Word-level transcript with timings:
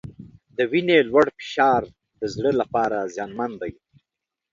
د 0.57 0.59
وینې 0.71 0.97
لوړ 1.09 1.27
فشار 1.37 1.81
د 2.19 2.21
زړه 2.35 2.51
لپاره 2.61 3.09
زیانمن 3.13 3.51
دی. 3.61 3.71